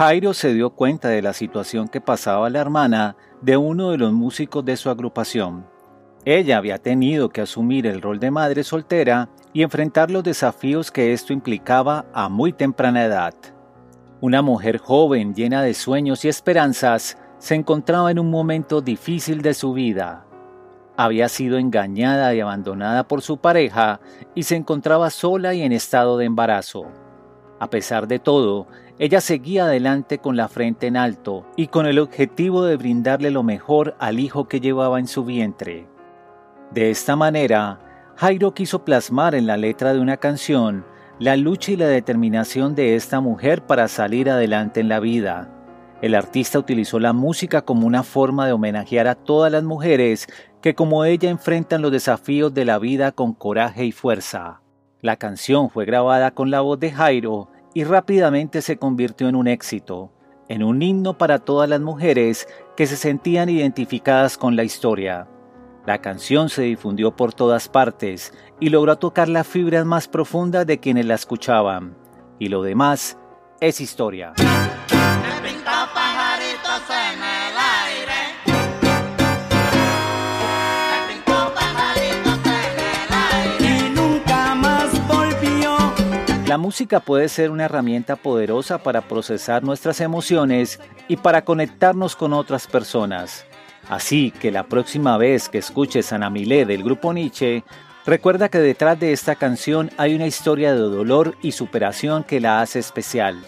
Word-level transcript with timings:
Jairo 0.00 0.32
se 0.32 0.54
dio 0.54 0.70
cuenta 0.70 1.08
de 1.08 1.20
la 1.20 1.34
situación 1.34 1.86
que 1.86 2.00
pasaba 2.00 2.48
la 2.48 2.58
hermana 2.58 3.16
de 3.42 3.58
uno 3.58 3.90
de 3.90 3.98
los 3.98 4.14
músicos 4.14 4.64
de 4.64 4.78
su 4.78 4.88
agrupación. 4.88 5.66
Ella 6.24 6.56
había 6.56 6.78
tenido 6.78 7.28
que 7.28 7.42
asumir 7.42 7.86
el 7.86 8.00
rol 8.00 8.18
de 8.18 8.30
madre 8.30 8.64
soltera 8.64 9.28
y 9.52 9.62
enfrentar 9.62 10.10
los 10.10 10.24
desafíos 10.24 10.90
que 10.90 11.12
esto 11.12 11.34
implicaba 11.34 12.06
a 12.14 12.30
muy 12.30 12.54
temprana 12.54 13.04
edad. 13.04 13.34
Una 14.22 14.40
mujer 14.40 14.78
joven 14.78 15.34
llena 15.34 15.62
de 15.62 15.74
sueños 15.74 16.24
y 16.24 16.28
esperanzas 16.28 17.18
se 17.36 17.54
encontraba 17.54 18.10
en 18.10 18.18
un 18.18 18.30
momento 18.30 18.80
difícil 18.80 19.42
de 19.42 19.52
su 19.52 19.74
vida. 19.74 20.24
Había 20.96 21.28
sido 21.28 21.58
engañada 21.58 22.34
y 22.34 22.40
abandonada 22.40 23.06
por 23.06 23.20
su 23.20 23.36
pareja 23.36 24.00
y 24.34 24.44
se 24.44 24.56
encontraba 24.56 25.10
sola 25.10 25.52
y 25.52 25.60
en 25.60 25.72
estado 25.72 26.16
de 26.16 26.24
embarazo. 26.24 26.86
A 27.58 27.68
pesar 27.68 28.08
de 28.08 28.18
todo, 28.18 28.66
ella 29.00 29.22
seguía 29.22 29.64
adelante 29.64 30.18
con 30.18 30.36
la 30.36 30.46
frente 30.46 30.86
en 30.86 30.98
alto 30.98 31.46
y 31.56 31.68
con 31.68 31.86
el 31.86 31.98
objetivo 31.98 32.64
de 32.64 32.76
brindarle 32.76 33.30
lo 33.30 33.42
mejor 33.42 33.96
al 33.98 34.20
hijo 34.20 34.46
que 34.46 34.60
llevaba 34.60 34.98
en 34.98 35.06
su 35.06 35.24
vientre. 35.24 35.88
De 36.70 36.90
esta 36.90 37.16
manera, 37.16 38.12
Jairo 38.16 38.52
quiso 38.52 38.84
plasmar 38.84 39.34
en 39.34 39.46
la 39.46 39.56
letra 39.56 39.94
de 39.94 40.00
una 40.00 40.18
canción 40.18 40.84
la 41.18 41.38
lucha 41.38 41.72
y 41.72 41.76
la 41.76 41.86
determinación 41.86 42.74
de 42.74 42.94
esta 42.94 43.20
mujer 43.22 43.64
para 43.64 43.88
salir 43.88 44.28
adelante 44.28 44.80
en 44.80 44.90
la 44.90 45.00
vida. 45.00 45.50
El 46.02 46.14
artista 46.14 46.58
utilizó 46.58 47.00
la 47.00 47.14
música 47.14 47.62
como 47.62 47.86
una 47.86 48.02
forma 48.02 48.46
de 48.46 48.52
homenajear 48.52 49.08
a 49.08 49.14
todas 49.14 49.50
las 49.50 49.64
mujeres 49.64 50.26
que 50.60 50.74
como 50.74 51.06
ella 51.06 51.30
enfrentan 51.30 51.80
los 51.80 51.90
desafíos 51.90 52.52
de 52.52 52.66
la 52.66 52.78
vida 52.78 53.12
con 53.12 53.32
coraje 53.32 53.86
y 53.86 53.92
fuerza. 53.92 54.60
La 55.00 55.16
canción 55.16 55.70
fue 55.70 55.86
grabada 55.86 56.32
con 56.32 56.50
la 56.50 56.60
voz 56.60 56.78
de 56.78 56.92
Jairo 56.92 57.49
y 57.74 57.84
rápidamente 57.84 58.62
se 58.62 58.78
convirtió 58.78 59.28
en 59.28 59.36
un 59.36 59.48
éxito, 59.48 60.12
en 60.48 60.62
un 60.62 60.82
himno 60.82 61.16
para 61.16 61.38
todas 61.38 61.68
las 61.68 61.80
mujeres 61.80 62.48
que 62.76 62.86
se 62.86 62.96
sentían 62.96 63.48
identificadas 63.48 64.36
con 64.36 64.56
la 64.56 64.64
historia. 64.64 65.28
La 65.86 66.00
canción 66.00 66.48
se 66.48 66.62
difundió 66.62 67.16
por 67.16 67.32
todas 67.32 67.68
partes 67.68 68.34
y 68.58 68.68
logró 68.68 68.96
tocar 68.96 69.28
las 69.28 69.46
fibras 69.46 69.86
más 69.86 70.08
profundas 70.08 70.66
de 70.66 70.78
quienes 70.78 71.06
la 71.06 71.14
escuchaban. 71.14 71.96
Y 72.38 72.48
lo 72.48 72.62
demás 72.62 73.16
es 73.60 73.80
historia. 73.80 74.34
La 86.50 86.58
música 86.58 86.98
puede 86.98 87.28
ser 87.28 87.52
una 87.52 87.66
herramienta 87.66 88.16
poderosa 88.16 88.78
para 88.82 89.02
procesar 89.02 89.62
nuestras 89.62 90.00
emociones 90.00 90.80
y 91.06 91.16
para 91.16 91.44
conectarnos 91.44 92.16
con 92.16 92.32
otras 92.32 92.66
personas. 92.66 93.46
Así 93.88 94.32
que 94.32 94.50
la 94.50 94.64
próxima 94.64 95.16
vez 95.16 95.48
que 95.48 95.58
escuches 95.58 96.12
a 96.12 96.18
Namilé 96.18 96.66
del 96.66 96.82
grupo 96.82 97.12
Nietzsche, 97.12 97.62
recuerda 98.04 98.48
que 98.48 98.58
detrás 98.58 98.98
de 98.98 99.12
esta 99.12 99.36
canción 99.36 99.92
hay 99.96 100.16
una 100.16 100.26
historia 100.26 100.72
de 100.72 100.80
dolor 100.80 101.36
y 101.40 101.52
superación 101.52 102.24
que 102.24 102.40
la 102.40 102.60
hace 102.60 102.80
especial. 102.80 103.38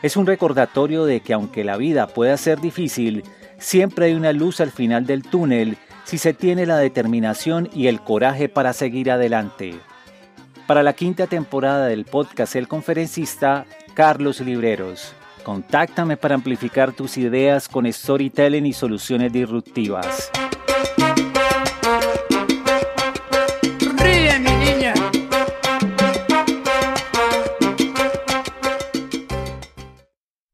Es 0.00 0.16
un 0.16 0.24
recordatorio 0.24 1.04
de 1.04 1.20
que 1.20 1.34
aunque 1.34 1.64
la 1.64 1.76
vida 1.76 2.06
pueda 2.06 2.34
ser 2.38 2.62
difícil, 2.62 3.24
siempre 3.58 4.06
hay 4.06 4.14
una 4.14 4.32
luz 4.32 4.62
al 4.62 4.70
final 4.70 5.04
del 5.04 5.22
túnel 5.22 5.76
si 6.04 6.16
se 6.16 6.32
tiene 6.32 6.64
la 6.64 6.78
determinación 6.78 7.68
y 7.74 7.88
el 7.88 8.00
coraje 8.00 8.48
para 8.48 8.72
seguir 8.72 9.10
adelante 9.10 9.78
para 10.68 10.82
la 10.82 10.92
quinta 10.92 11.26
temporada 11.26 11.86
del 11.86 12.04
podcast 12.04 12.54
El 12.54 12.68
Conferencista, 12.68 13.64
Carlos 13.94 14.40
Libreros. 14.40 15.14
Contáctame 15.42 16.18
para 16.18 16.34
amplificar 16.34 16.92
tus 16.92 17.16
ideas 17.16 17.70
con 17.70 17.90
storytelling 17.90 18.66
y 18.66 18.74
soluciones 18.74 19.32
disruptivas. 19.32 20.30